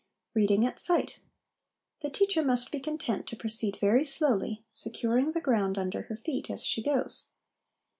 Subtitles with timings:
[0.33, 1.19] Reading at Sight.
[1.99, 6.49] The teacher must be content to proceed very slowly, securing the ground under her feet
[6.49, 7.27] as she goes.